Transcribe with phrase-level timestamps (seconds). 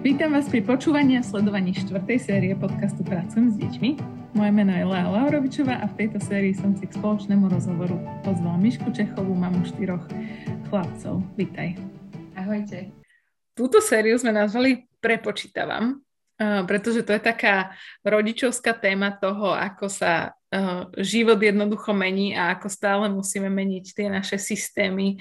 [0.00, 3.90] Vítam vás pri počúvaní a sledovaní štvrtej série podcastu Pracujem s deťmi.
[4.32, 8.56] Moje meno je Lea Laurovičová a v tejto sérii som si k spoločnému rozhovoru pozvala
[8.56, 10.00] Mišku Čechovú, mamu štyroch
[10.72, 11.20] chlapcov.
[11.36, 11.76] Vítaj.
[12.32, 12.96] Ahojte.
[13.52, 16.00] Túto sériu sme nazvali Prepočítavam,
[16.64, 20.32] pretože to je taká rodičovská téma toho, ako sa
[20.96, 25.20] život jednoducho mení a ako stále musíme meniť tie naše systémy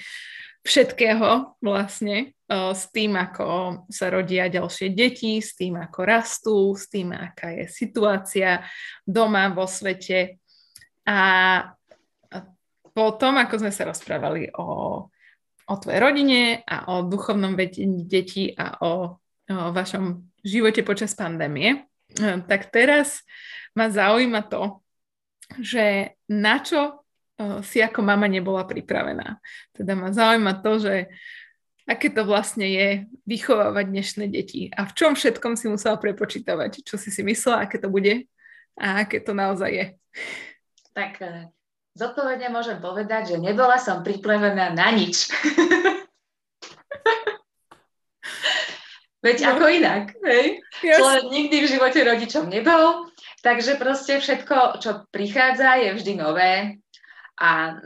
[0.64, 3.46] všetkého vlastne s tým, ako
[3.94, 8.66] sa rodia ďalšie deti, s tým, ako rastú, s tým, aká je situácia
[9.06, 10.42] doma vo svete.
[11.06, 11.20] A
[12.90, 14.68] potom, ako sme sa rozprávali o,
[15.70, 21.86] o tvojej rodine a o duchovnom vedení detí a o, o vašom živote počas pandémie,
[22.50, 23.22] tak teraz
[23.78, 24.82] ma zaujíma to,
[25.62, 26.99] že na čo
[27.64, 29.40] si ako mama nebola pripravená.
[29.72, 31.08] Teda ma zaujíma to, že
[31.90, 37.02] aké to vlastne je vychovávať dnešné deti a v čom všetkom si musela prepočítavať, čo
[37.02, 38.30] si si myslela, aké to bude
[38.78, 39.86] a aké to naozaj je.
[40.94, 41.50] Tak e,
[41.98, 45.34] zodpovedne môžem povedať, že nebola som pripravená na nič.
[49.26, 49.48] Veď no.
[49.52, 50.64] ako inak, hej?
[50.80, 50.96] Yes.
[50.96, 53.12] Človek nikdy v živote rodičom nebol,
[53.44, 56.80] takže proste všetko, čo prichádza, je vždy nové
[57.40, 57.80] a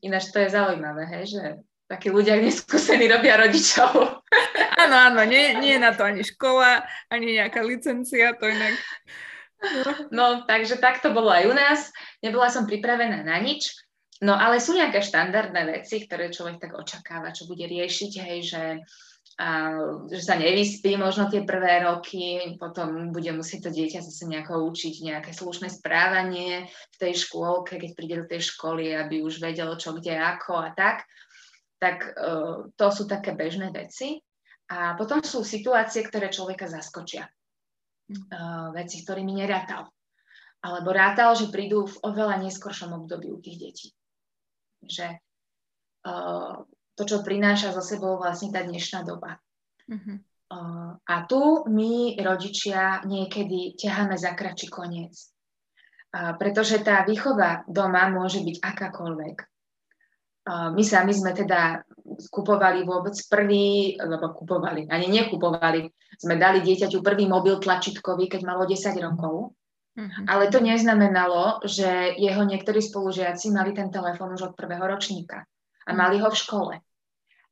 [0.00, 1.42] ináč to je zaujímavé, hej, že
[1.90, 3.90] takí ľudia neskúsení robia rodičov.
[4.80, 6.80] Áno, áno, nie, nie je na to ani škola,
[7.12, 8.80] ani nejaká licencia, to inak...
[10.08, 11.92] No, takže tak to bolo aj u nás.
[12.24, 13.76] Nebola som pripravená na nič,
[14.24, 18.62] no ale sú nejaké štandardné veci, ktoré človek tak očakáva, čo bude riešiť, hej, že,
[20.12, 25.00] že sa nevyspí možno tie prvé roky, potom bude musieť to dieťa zase nejako učiť
[25.00, 29.96] nejaké slušné správanie v tej škôlke, keď príde do tej školy, aby už vedelo, čo
[29.96, 31.08] kde, ako a tak
[31.80, 34.20] tak uh, to sú také bežné veci.
[34.70, 37.26] A potom sú situácie, ktoré človeka zaskočia.
[38.06, 39.88] Uh, veci, s ktorými nerátal.
[40.60, 43.88] Alebo rátal, že prídu v oveľa neskoršom období u tých detí.
[44.84, 45.16] Že
[46.04, 46.62] uh,
[47.00, 49.40] to, čo prináša za sebou vlastne tá dnešná doba.
[49.88, 50.20] Uh-huh.
[50.52, 55.16] Uh, a tu my, rodičia, niekedy ťaháme za kračí koniec.
[56.12, 59.36] Uh, pretože tá výchova doma môže byť akákoľvek
[60.48, 61.84] my sami sme teda
[62.32, 65.86] kupovali vôbec prvý, lebo kupovali, ani nekupovali,
[66.16, 69.52] sme dali dieťaťu prvý mobil tlačítkový, keď malo 10 rokov.
[70.00, 70.24] Uh-huh.
[70.26, 75.44] Ale to neznamenalo, že jeho niektorí spolužiaci mali ten telefón už od prvého ročníka
[75.84, 76.74] a mali ho v škole.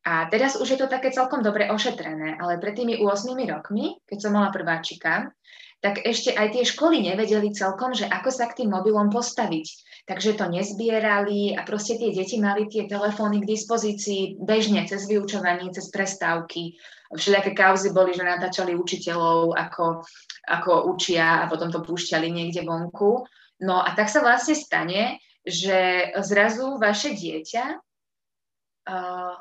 [0.09, 4.19] A teraz už je to také celkom dobre ošetrené, ale pred tými 8 rokmi, keď
[4.25, 5.29] som mala prváčika,
[5.85, 9.69] tak ešte aj tie školy nevedeli celkom, že ako sa k tým mobilom postaviť
[10.09, 15.69] takže to nezbierali a proste tie deti mali tie telefóny k dispozícii bežne cez vyučovanie,
[15.69, 16.81] cez prestávky.
[17.13, 20.01] Všelijaké kauzy boli, že natáčali učiteľov, ako,
[20.49, 23.29] ako učia a potom to púšťali niekde vonku.
[23.61, 27.65] No a tak sa vlastne stane, že zrazu vaše dieťa
[28.89, 29.37] uh,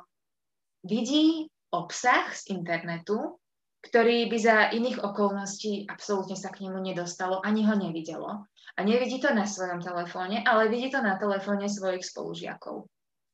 [0.83, 3.39] vidí obsah z internetu,
[3.83, 8.45] ktorý by za iných okolností absolútne sa k nemu nedostalo, ani ho nevidelo.
[8.77, 12.85] A nevidí to na svojom telefóne, ale vidí to na telefóne svojich spolužiakov.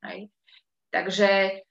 [0.06, 0.31] Hej.
[0.94, 1.64] Takže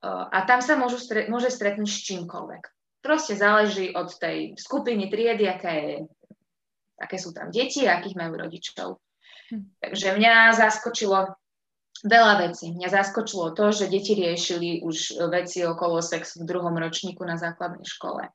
[0.00, 0.96] a tam sa môžu
[1.28, 2.62] môže stretnúť s čímkoľvek.
[3.04, 5.96] Proste záleží od tej skupiny, triedy, aké, je,
[6.96, 8.96] aké sú tam deti akých majú rodičov.
[9.52, 9.76] Hm.
[9.80, 11.36] Takže mňa zaskočilo
[12.04, 12.72] veľa vecí.
[12.72, 17.84] Mňa zaskočilo to, že deti riešili už veci okolo sexu v druhom ročníku na základnej
[17.84, 18.28] škole.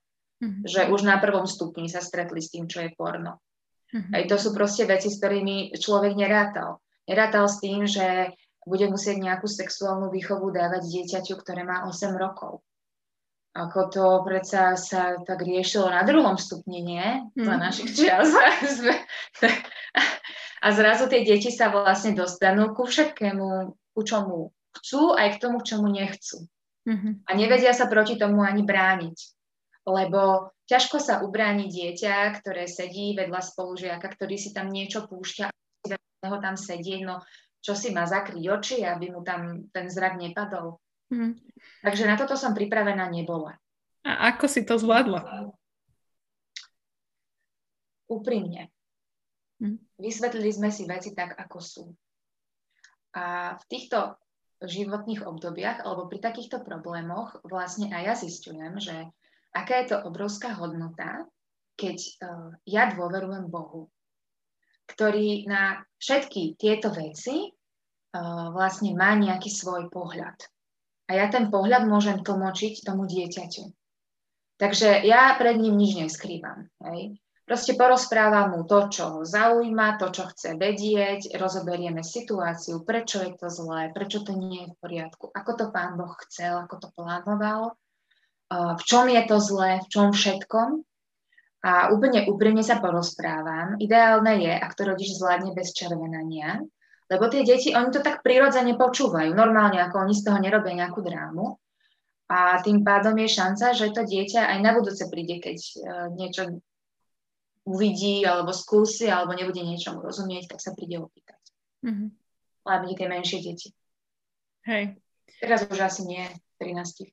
[0.43, 0.63] Mm-hmm.
[0.67, 3.41] Že už na prvom stupni sa stretli s tým, čo je porno.
[3.93, 4.13] Mm-hmm.
[4.13, 6.83] Aj to sú proste veci, s ktorými človek nerátal.
[7.05, 8.33] Nerátal s tým, že
[8.65, 12.65] bude musieť nejakú sexuálnu výchovu dávať dieťaťu, ktoré má 8 rokov.
[13.55, 17.23] Ako to predsa sa tak riešilo na druhom stupni, nie?
[17.39, 17.45] Mm.
[17.45, 18.27] Za našich čias.
[20.65, 23.47] A zrazu tie deti sa vlastne dostanú ku všetkému,
[23.93, 24.49] ku čomu
[24.81, 26.49] chcú, aj k tomu, k čomu nechcú.
[26.89, 27.13] Mm-hmm.
[27.25, 29.17] A nevedia sa proti tomu ani brániť.
[29.85, 35.53] Lebo ťažko sa ubráni dieťa, ktoré sedí vedľa spolužiaka, ktorý si tam niečo púšťa,
[36.25, 37.21] ho tam sedieť, no
[37.61, 40.81] čo si má zakryť oči, aby mu tam ten zrak nepadol.
[41.09, 41.37] Mm.
[41.85, 43.57] Takže na toto som pripravená nebola.
[44.05, 45.49] A ako si to zvládla?
[48.05, 48.69] Úprimne.
[49.63, 49.79] Hm.
[49.99, 51.85] Vysvetlili sme si veci tak, ako sú.
[53.15, 54.19] A v týchto
[54.63, 59.07] životných obdobiach alebo pri takýchto problémoch vlastne aj ja zistujem, že
[59.55, 61.27] aká je to obrovská hodnota,
[61.75, 63.91] keď uh, ja dôverujem Bohu,
[64.87, 70.35] ktorý na všetky tieto veci uh, vlastne má nejaký svoj pohľad.
[71.05, 73.69] A ja ten pohľad môžem tlmočiť tomu dieťaťu.
[74.55, 76.71] Takže ja pred ním nič neskrývam.
[76.79, 77.19] Hej.
[77.45, 83.37] Proste porozprávam mu to, čo ho zaujíma, to, čo chce vedieť, rozoberieme situáciu, prečo je
[83.37, 86.87] to zlé, prečo to nie je v poriadku, ako to pán Boh chcel, ako to
[86.97, 87.77] plánoval,
[88.49, 90.81] v čom je to zlé, v čom všetkom.
[91.65, 93.77] A úplne úprimne sa porozprávam.
[93.81, 96.61] Ideálne je, ak to rodič zvládne bez červenania,
[97.09, 101.05] lebo tie deti, oni to tak prirodzene počúvajú, normálne, ako oni z toho nerobia nejakú
[101.05, 101.57] drámu.
[102.25, 105.73] A tým pádom je šanca, že to dieťa aj na budúce príde, keď e,
[106.17, 106.57] niečo
[107.65, 111.41] uvidí alebo skúsi alebo nebude niečomu rozumieť, tak sa príde opýtať.
[111.81, 112.09] Mm-hmm.
[112.65, 113.69] Hlavne tie menšie deti.
[114.69, 114.97] Hej.
[115.41, 116.25] Teraz už asi nie,
[116.61, 117.09] 13.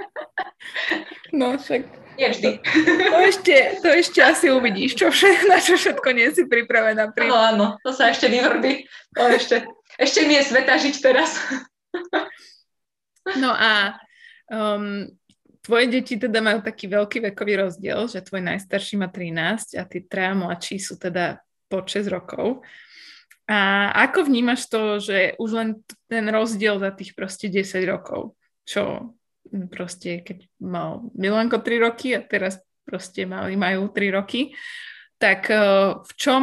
[1.38, 1.84] no však.
[2.14, 2.50] Nie vždy.
[2.62, 2.80] To,
[3.10, 7.12] to, ešte, to ešte asi uvidíš, čo všetko, na čo všetko nie si pripravená.
[7.12, 7.28] Pri...
[7.28, 8.88] No áno, to sa ešte vyvrbí.
[9.18, 9.68] To ešte,
[10.00, 11.36] ešte mi je sveta žiť teraz.
[13.42, 13.98] no a
[14.52, 15.08] um,
[15.64, 20.04] Tvoje deti teda majú taký veľký vekový rozdiel, že tvoj najstarší má 13 a tí
[20.04, 21.40] traja mladší sú teda
[21.72, 22.60] po 6 rokov.
[23.48, 25.68] A ako vnímaš to, že už len
[26.04, 28.36] ten rozdiel za tých proste 10 rokov,
[28.68, 29.16] čo
[29.72, 34.52] proste keď mal Milanko 3 roky a teraz proste mali, majú 3 roky,
[35.16, 36.42] tak uh, v čom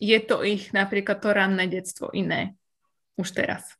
[0.00, 2.56] je to ich napríklad to ranné detstvo iné
[3.20, 3.76] už teraz?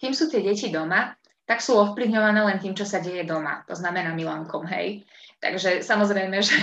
[0.00, 1.12] Kým sú tie deti doma,
[1.44, 3.64] tak sú ovplyvňované len tým, čo sa deje doma.
[3.68, 5.04] To znamená Milankom, hej.
[5.40, 6.56] Takže samozrejme, že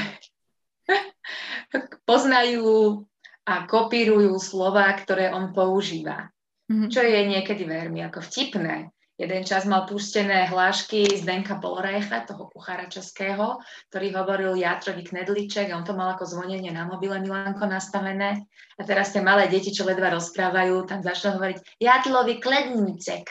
[2.09, 3.05] poznajú
[3.45, 6.29] a kopírujú slova, ktoré on používa.
[6.69, 6.89] Mm-hmm.
[6.89, 8.89] Čo je niekedy veľmi ako vtipné.
[9.21, 13.61] Jeden čas mal pustené hlášky z Denka Polrejcha, toho kuchára českého,
[13.93, 18.49] ktorý hovoril Játrovi knedliček a on to mal ako zvonenie na mobile Milanko nastavené.
[18.49, 23.29] A teraz tie malé deti, čo ledva rozprávajú, tam začnú hovoriť Játlovi kledníček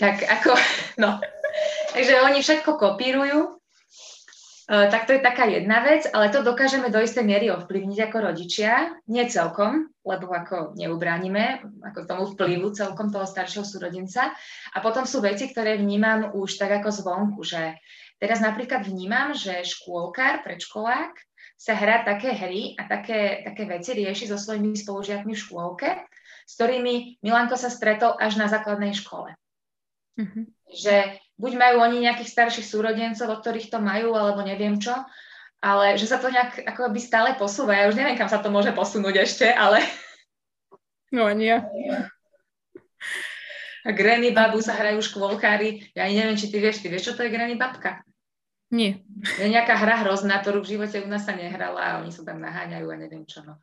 [0.00, 0.56] tak ako,
[1.04, 1.20] no.
[1.92, 3.60] Takže oni všetko kopírujú,
[4.70, 8.30] Uh, tak to je taká jedna vec, ale to dokážeme do istej miery ovplyvniť ako
[8.30, 9.02] rodičia.
[9.10, 14.30] Nie celkom, lebo ako neubránime ako tomu vplyvu celkom toho staršieho súrodenca.
[14.70, 17.82] A potom sú veci, ktoré vnímam už tak ako zvonku, že
[18.22, 21.18] teraz napríklad vnímam, že škôlkár, predškolák
[21.58, 25.98] sa hrá také hry a také, také veci rieši so svojimi spolužiakmi v škôlke,
[26.46, 29.34] s ktorými Milanko sa stretol až na základnej škole.
[30.18, 30.44] Mm-hmm.
[30.70, 30.94] Že
[31.38, 34.92] buď majú oni nejakých starších súrodencov, od ktorých to majú, alebo neviem čo,
[35.60, 37.76] ale že sa to nejak ako by stále posúva.
[37.76, 39.84] Ja už neviem, kam sa to môže posunúť ešte, ale...
[41.10, 41.58] No nie.
[43.82, 45.90] A Granny babu sa hrajú škôlkári.
[45.90, 46.86] Ja ani neviem, či ty vieš.
[46.86, 48.06] Ty vieš, čo to je Granny babka?
[48.70, 49.02] Nie.
[49.42, 52.38] Je nejaká hra hrozná, ktorú v živote u nás sa nehrala a oni sa tam
[52.38, 53.42] naháňajú a neviem čo.
[53.42, 53.58] No,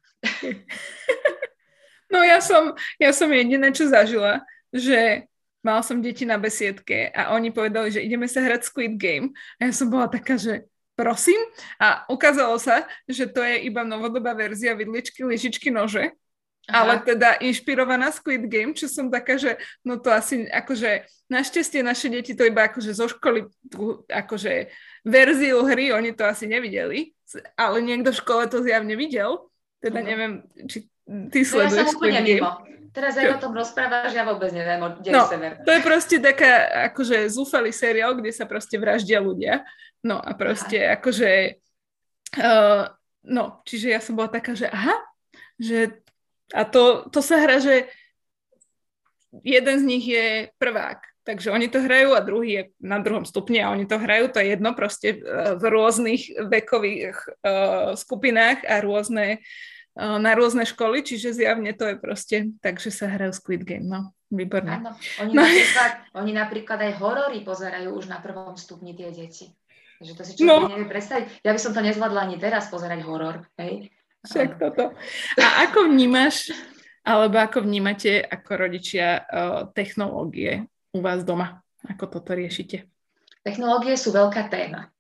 [2.11, 4.43] no ja som, ja som jediné, čo zažila,
[4.75, 5.23] že
[5.67, 9.35] mal som deti na besiedke a oni povedali, že ideme sa hrať Squid Game.
[9.59, 10.63] A ja som bola taká, že
[10.95, 11.37] prosím.
[11.75, 16.15] A ukázalo sa, že to je iba novodobá verzia vidličky, lyžičky, nože.
[16.67, 16.83] Aha.
[16.83, 22.11] Ale teda inšpirovaná Squid Game, čo som taká, že no to asi akože našťastie naše
[22.11, 23.47] deti to iba akože zo školy
[24.11, 24.67] akože
[25.07, 27.15] verziu hry, oni to asi nevideli,
[27.55, 29.47] ale niekto v škole to zjavne videl.
[29.79, 30.91] Teda neviem, či
[31.31, 32.51] ty sleduješ no ja som úplne mimo.
[32.91, 35.61] Teraz aj o tom rozprávaš, ja vôbec neviem, kde no, sever.
[35.61, 39.61] To je proste taká, akože zúfalý seriál, kde sa proste vraždia ľudia.
[40.01, 40.97] No a proste aha.
[40.97, 41.61] akože,
[42.41, 42.89] uh,
[43.21, 44.97] no, čiže ja som bola taká, že aha,
[45.61, 46.01] že
[46.57, 47.85] a to, to sa hra, že
[49.45, 53.61] jeden z nich je prvák, takže oni to hrajú a druhý je na druhom stupni
[53.61, 57.13] a oni to hrajú, to je jedno proste uh, v rôznych vekových
[57.45, 59.45] uh, skupinách a rôzne
[59.97, 64.13] na rôzne školy, čiže zjavne to je proste tak, že sa hrajú Squid Game, no.
[64.27, 64.83] Výborné.
[64.83, 64.91] Áno,
[65.23, 65.39] oni, no.
[65.39, 69.55] napríklad, oni napríklad aj horory pozerajú už na prvom stupni tie deti.
[69.97, 70.71] Takže to si človek no.
[70.75, 71.25] nevie predstaviť.
[71.47, 73.47] Ja by som to nezvládla ani teraz pozerať horor.
[73.55, 73.87] Hej?
[74.27, 74.91] Však toto.
[75.39, 76.51] A ako vnímaš,
[77.07, 79.23] alebo ako vnímate ako rodičia
[79.71, 81.63] technológie u vás doma?
[81.87, 82.83] Ako toto riešite?
[83.47, 84.91] Technológie sú veľká téma.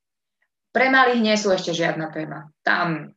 [0.71, 2.47] Pre malých nie sú ešte žiadna téma.
[2.63, 3.11] Tam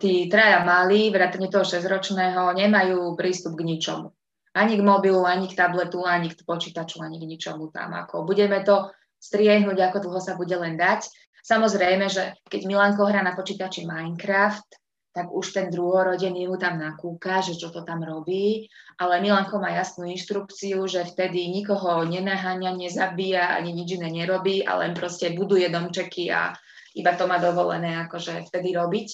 [0.00, 4.08] tí traja malí, vrátane toho 6-ročného, nemajú prístup k ničomu.
[4.56, 7.92] Ani k mobilu, ani k tabletu, ani k počítaču, ani k ničomu tam.
[7.92, 8.88] Ako budeme to
[9.20, 11.10] striehnúť, ako dlho sa bude len dať.
[11.44, 14.80] Samozrejme, že keď Milanko hrá na počítači Minecraft,
[15.14, 18.66] tak už ten druhorodený mu tam nakúka, že čo to tam robí,
[18.98, 24.90] ale Milanko má jasnú inštrukciu, že vtedy nikoho nenaháňa, nezabíja, ani nič iné nerobí, ale
[24.90, 26.50] len proste buduje domčeky a
[26.94, 29.08] iba to má dovolené akože vtedy robiť,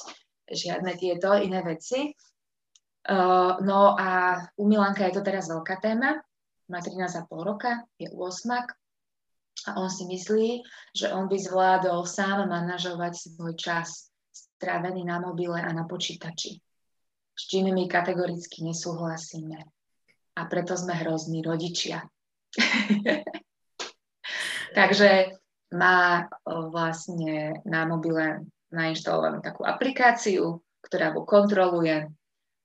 [0.50, 2.12] žiadne tieto iné veci.
[3.00, 6.20] Uh, no a u Milanka je to teraz veľká téma,
[6.68, 8.20] má 13,5 roka, je 8.
[9.68, 15.56] A on si myslí, že on by zvládol sám manažovať svoj čas strávený na mobile
[15.56, 16.60] a na počítači.
[17.32, 19.64] S čím my kategoricky nesúhlasíme.
[20.36, 22.04] A preto sme hrozní rodičia.
[24.78, 25.39] Takže
[25.70, 32.10] má vlastne na mobile nainštalovanú takú aplikáciu, ktorá ho kontroluje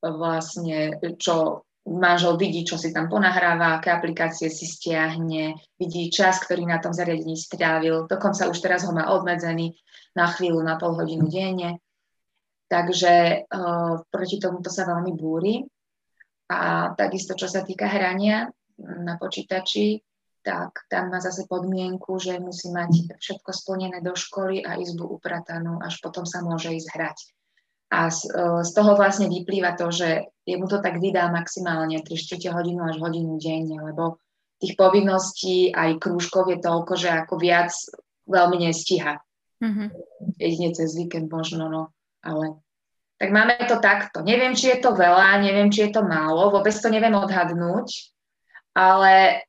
[0.02, 6.66] vlastne, čo manžel vidí, čo si tam ponahráva, aké aplikácie si stiahne, vidí čas, ktorý
[6.66, 9.78] na tom zariadení strávil, dokonca už teraz ho má obmedzený
[10.18, 11.78] na chvíľu, na pol hodinu denne.
[12.66, 15.62] Takže uh, proti tomuto sa veľmi búri.
[16.50, 18.50] A takisto, čo sa týka hrania
[18.82, 20.02] na počítači,
[20.46, 25.82] tak tam má zase podmienku, že musí mať všetko splnené do školy a izbu upratanú,
[25.82, 27.18] až potom sa môže ísť hrať.
[27.90, 32.06] A z, e, z toho vlastne vyplýva to, že jemu to tak vydá maximálne 3
[32.06, 34.22] 4 hodinu až hodinu denne, lebo
[34.62, 37.74] tých povinností aj krúžkov je toľko, že ako viac
[38.30, 39.18] veľmi nestíha.
[39.66, 39.88] Mm-hmm.
[40.38, 41.84] Jedine cez víkend možno, no,
[42.22, 42.62] ale
[43.18, 44.22] tak máme to takto.
[44.22, 48.12] Neviem, či je to veľa, neviem, či je to málo, vôbec to neviem odhadnúť,
[48.76, 49.46] ale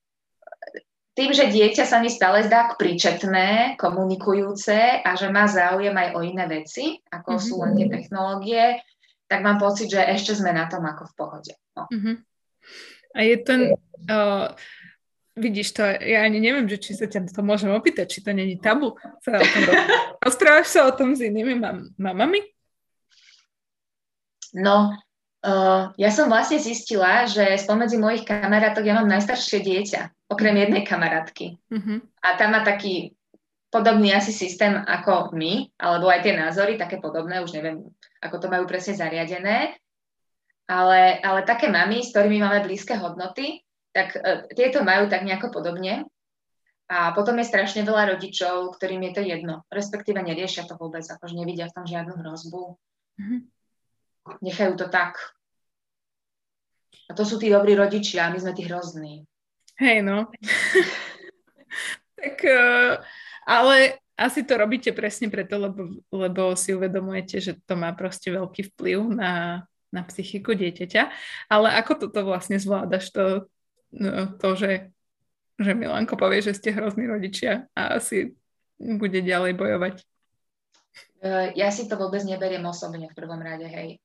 [1.17, 6.21] tým, že dieťa sa mi stále zdá príčetné, komunikujúce a že má záujem aj o
[6.21, 7.47] iné veci, ako mm-hmm.
[7.49, 8.65] sú len tie technológie,
[9.25, 11.53] tak mám pocit, že ešte sme na tom ako v pohode.
[11.73, 11.89] No.
[11.89, 12.17] Mm-hmm.
[13.17, 13.61] A je ten,
[14.13, 14.53] uh,
[15.41, 18.61] vidíš to, ja ani neviem, že či sa ťa to môžem opýtať, či to není
[18.61, 19.63] tabu sa o tom
[20.29, 22.45] Rozprávaš sa o tom s inými mam- mamami?
[24.53, 24.93] No,
[25.47, 30.83] Uh, ja som vlastne zistila, že spomedzi mojich kamarátok ja mám najstaršie dieťa, okrem jednej
[30.83, 31.59] kamarátky.
[31.71, 31.99] Uh-huh.
[32.23, 33.15] A tam má taký
[33.71, 37.87] podobný asi systém ako my, alebo aj tie názory také podobné, už neviem,
[38.23, 39.79] ako to majú presne zariadené.
[40.67, 43.63] Ale, ale také mamy, s ktorými máme blízke hodnoty,
[43.95, 46.11] tak uh, tieto majú tak nejako podobne.
[46.87, 51.35] A potom je strašne veľa rodičov, ktorým je to jedno, respektíve neriešia to vôbec, akože
[51.35, 52.63] nevidia v tom žiadnu hrozbu.
[53.19, 53.39] Uh-huh.
[54.43, 55.19] Nechajú to tak,
[57.07, 59.23] a to sú tí dobrí rodičia, a my sme tí hrozní.
[59.77, 60.33] Hej, no.
[62.19, 62.97] tak, uh,
[63.45, 68.73] ale asi to robíte presne preto, lebo, lebo si uvedomujete, že to má proste veľký
[68.73, 71.13] vplyv na, na psychiku dieťaťa.
[71.53, 73.45] Ale ako toto vlastne zvládaš, to,
[73.93, 74.89] no, to že,
[75.61, 78.33] že Milanko povie, že ste hrozní rodičia a asi
[78.81, 79.95] bude ďalej bojovať?
[81.21, 84.01] E, ja si to vôbec neberiem osobne v prvom rade, hej.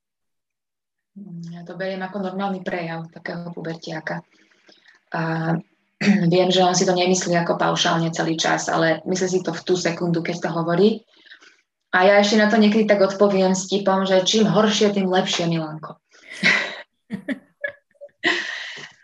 [1.52, 4.24] Ja to beriem ako normálny prejav takého pubertiaka.
[5.12, 5.56] A
[6.34, 9.62] viem, že on si to nemyslí ako paušálne celý čas, ale myslí si to v
[9.62, 11.06] tú sekundu, keď to hovorí.
[11.92, 15.52] A ja ešte na to niekedy tak odpoviem s tipom, že čím horšie, tým lepšie,
[15.52, 16.00] Milanko.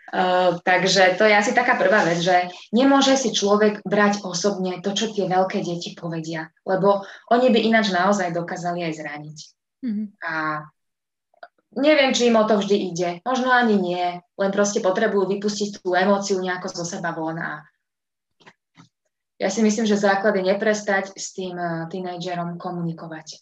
[0.08, 4.96] Uh, takže to je asi taká prvá vec, že nemôže si človek brať osobne to,
[4.96, 9.38] čo tie veľké deti povedia, lebo oni by ináč naozaj dokázali aj zraniť.
[9.84, 10.06] Mm-hmm.
[10.24, 10.64] A
[11.76, 13.10] neviem, či im o to vždy ide.
[13.26, 17.66] Možno ani nie, len proste potrebujú vypustiť tú emóciu nejako zo seba von a
[19.38, 23.38] ja si myslím, že základ je neprestať s tým uh, tínedžerom komunikovať.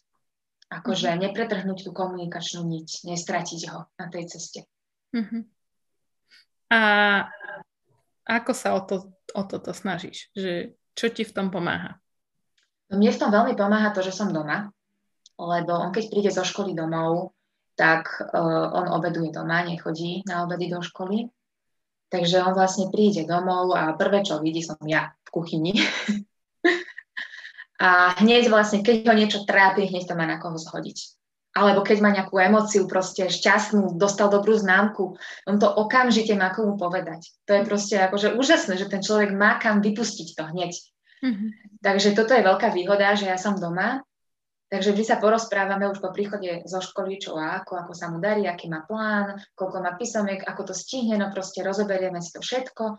[0.68, 1.24] Akože mm-hmm.
[1.24, 4.68] nepretrhnúť tú komunikačnú niť, nestratiť ho na tej ceste.
[5.16, 5.42] Mm-hmm.
[6.68, 6.80] A
[8.26, 10.28] ako sa o, to, o toto snažíš?
[10.36, 11.96] Že, čo ti v tom pomáha?
[12.90, 14.68] No mne v tom veľmi pomáha to, že som doma,
[15.38, 17.35] lebo on keď príde zo školy domov,
[17.76, 21.28] tak uh, on obeduje doma, nechodí na obedy do školy.
[22.08, 25.74] Takže on vlastne príde domov a prvé, čo vidí, som ja v kuchyni.
[27.86, 31.16] a hneď vlastne, keď ho niečo trápi, hneď to má na koho zhodiť.
[31.56, 35.16] Alebo keď má nejakú emociu, proste šťastnú, dostal dobrú známku,
[35.48, 37.32] on to okamžite má komu povedať.
[37.48, 40.72] To je proste akože úžasné, že ten človek má kam vypustiť to hneď.
[41.24, 41.48] Mm-hmm.
[41.80, 44.04] Takže toto je veľká výhoda, že ja som doma
[44.66, 48.18] Takže vždy sa porozprávame už po príchode zo školy, čo a ako, ako sa mu
[48.18, 52.42] darí, aký má plán, koľko má písomiek, ako to stihne, no proste rozoberieme si to
[52.42, 52.98] všetko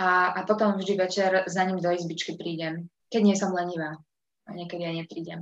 [0.00, 4.00] a, a potom vždy večer za ním do izbičky prídem, keď nie som lenivá.
[4.48, 5.40] A niekedy aj neprídem.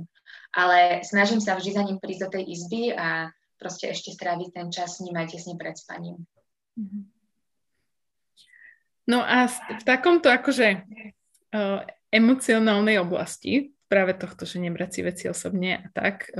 [0.51, 4.67] Ale snažím sa vždy za ním prísť do tej izby a proste ešte stráviť ten
[4.69, 6.19] čas s ním aj tesne pred spaním.
[6.75, 6.99] Mhm.
[9.09, 11.81] No a v takomto akože uh,
[12.13, 16.31] emocionálnej oblasti práve tohto, že nebrať si veci osobne a tak,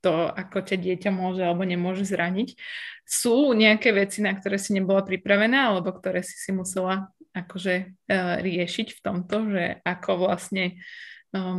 [0.00, 2.56] to, ako ťa dieťa môže alebo nemôže zraniť.
[3.04, 7.92] Sú nejaké veci, na ktoré si nebola pripravená alebo ktoré si si musela akože
[8.40, 10.80] riešiť v tomto, že ako vlastne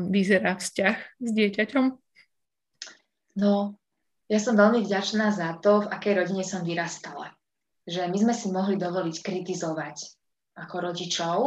[0.09, 1.85] vyzerá vzťah s dieťaťom?
[3.38, 3.77] No,
[4.25, 7.31] ja som veľmi vďačná za to, v akej rodine som vyrastala.
[7.85, 9.97] Že my sme si mohli dovoliť kritizovať
[10.59, 11.38] ako rodičov,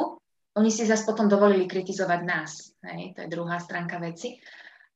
[0.55, 2.75] oni si zase potom dovolili kritizovať nás.
[2.87, 3.19] Hej?
[3.19, 4.39] To je druhá stránka veci.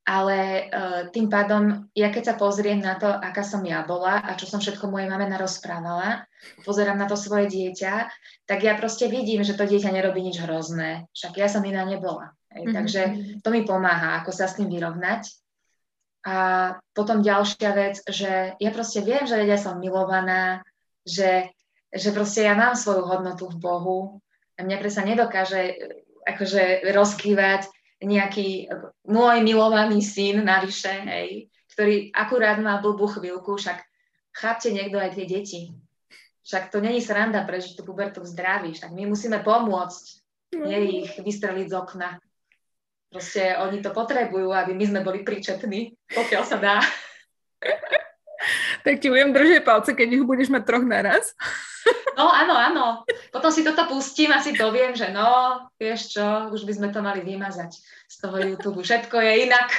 [0.08, 4.40] Ale uh, tým pádom, ja keď sa pozriem na to, aká som ja bola a
[4.40, 6.24] čo som všetko mojej mame narozprávala,
[6.64, 8.08] pozerám na to svoje dieťa,
[8.48, 11.04] tak ja proste vidím, že to dieťa nerobí nič hrozné.
[11.12, 12.32] Však ja som iná nebola.
[12.56, 12.62] Hej?
[12.64, 12.76] Mm-hmm.
[12.80, 13.02] Takže
[13.44, 15.28] to mi pomáha, ako sa s tým vyrovnať.
[16.24, 16.36] A
[16.96, 20.64] potom ďalšia vec, že ja proste viem, že ja som milovaná,
[21.04, 21.52] že,
[21.92, 23.98] že proste ja mám svoju hodnotu v Bohu
[24.64, 25.78] mňa presa nedokáže
[26.28, 28.70] akože rozkývať nejaký
[29.08, 33.82] môj milovaný syn navyše, hej, ktorý akurát má blbú chvíľku, však
[34.34, 35.60] chápte niekto aj tie deti.
[36.46, 40.04] Však to není sranda prežiť tú pubertu v zdraví, však my musíme pomôcť,
[40.64, 42.16] nie ich vystreliť z okna.
[43.08, 46.76] Proste oni to potrebujú, aby my sme boli príčetní, pokiaľ sa dá.
[48.84, 51.34] tak ti budem držať palce, keď ich budeš mať troch naraz.
[52.18, 52.86] No áno, áno.
[53.30, 56.98] Potom si toto pustím a si viem, že no, vieš čo, už by sme to
[56.98, 58.82] mali vymazať z toho YouTube.
[58.82, 59.70] Všetko je inak.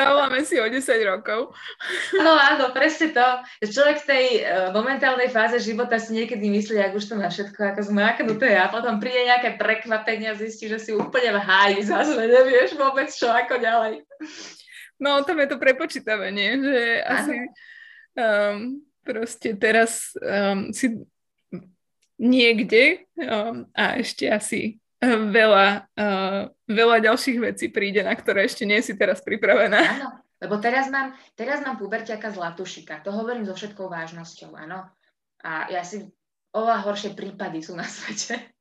[0.00, 1.54] Zavoláme si o 10 rokov.
[2.18, 3.26] No áno, presne to.
[3.62, 7.60] Človek v tej uh, momentálnej fáze života si niekedy myslí, ak už to má všetko
[7.70, 12.18] ako zmáknuté a potom príde nejaké prekvapenie a zistí, že si úplne v háji zase
[12.18, 14.02] nevieš vôbec čo, ako ďalej.
[15.00, 17.10] No, tam je to prepočítavanie, že ano.
[17.16, 17.36] asi
[18.14, 18.56] um,
[19.00, 21.00] proste teraz um, si
[22.20, 24.76] niekde um, a ešte asi
[25.32, 29.80] veľa, uh, veľa ďalších vecí príde, na ktoré ešte nie si teraz pripravená.
[29.80, 33.00] Áno, lebo teraz mám, teraz mám puberťaka zlatušika.
[33.08, 34.84] To hovorím so všetkou vážnosťou, áno.
[35.40, 36.04] A ja si
[36.50, 38.54] oveľa horšie prípady sú na svete.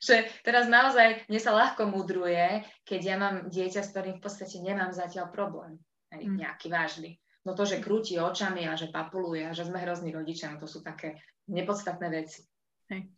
[0.00, 4.56] že teraz naozaj mne sa ľahko mudruje, keď ja mám dieťa, s ktorým v podstate
[4.60, 5.76] nemám zatiaľ problém.
[6.10, 6.36] Hej, mm.
[6.42, 7.10] nejaký vážny.
[7.46, 10.68] No to, že krúti očami a že papuluje a že sme hrozní rodičia, no to
[10.68, 12.44] sú také nepodstatné veci.
[12.92, 13.08] Hej.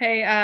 [0.00, 0.38] Hej, a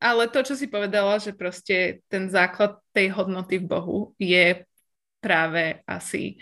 [0.00, 4.64] ale to, čo si povedala, že proste ten základ tej hodnoty v Bohu je
[5.20, 6.40] práve asi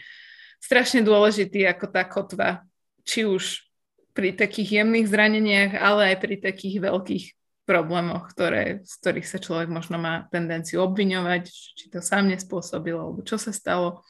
[0.62, 2.62] strašne dôležitý ako tá kotva,
[3.02, 3.67] či už
[4.12, 7.24] pri takých jemných zraneniach, ale aj pri takých veľkých
[7.68, 13.20] problémoch, ktoré, z ktorých sa človek možno má tendenciu obviňovať, či to sám nespôsobil, alebo
[13.20, 14.00] čo sa stalo.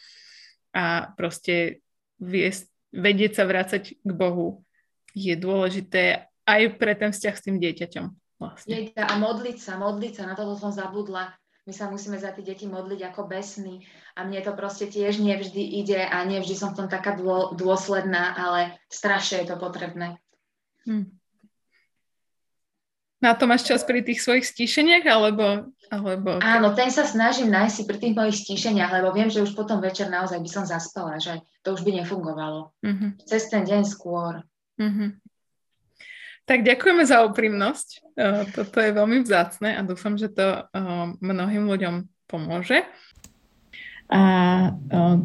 [0.71, 1.83] A proste
[2.23, 4.63] viesť, vedieť sa vrácať k Bohu
[5.11, 8.07] je dôležité aj pre ten vzťah s tým dieťaťom.
[8.39, 8.95] Vlastne.
[8.95, 11.35] A modliť sa, modliť sa, na toto som zabudla.
[11.69, 13.85] My sa musíme za tie deti modliť ako besní
[14.17, 18.33] a mne to proste tiež nevždy ide a nevždy som v tom taká dô, dôsledná,
[18.41, 20.17] ale strašne je to potrebné.
[20.89, 21.13] Hm.
[23.21, 25.69] Na to máš čas pri tých svojich stíšeniach, alebo...
[25.93, 26.41] alebo...
[26.41, 29.85] Áno, ten sa snažím nájsť si pri tých mojich stíšeniach, lebo viem, že už potom
[29.85, 32.73] večer naozaj by som zaspala, že to už by nefungovalo.
[32.81, 33.29] Mm-hmm.
[33.29, 34.41] Cez ten deň skôr.
[34.81, 35.21] Mm-hmm.
[36.49, 38.17] Tak ďakujeme za úprimnosť.
[38.57, 40.65] Toto je veľmi vzácne a dúfam, že to
[41.21, 42.89] mnohým ľuďom pomôže.
[44.09, 44.23] A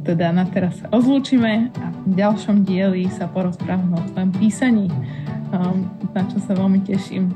[0.04, 4.92] teda na teraz sa rozlúčime a v ďalšom dieli sa porozprávame o tvojom písaní,
[6.12, 7.32] na čo sa veľmi teším.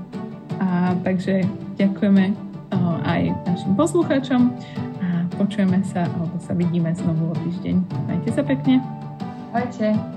[0.60, 1.48] A takže
[1.80, 2.36] ďakujeme
[3.08, 4.52] aj našim poslucháčom
[5.00, 5.08] a
[5.40, 7.76] počujeme sa alebo sa vidíme znovu o týždeň.
[8.12, 8.84] Majte sa pekne.
[9.56, 10.17] Ahojte.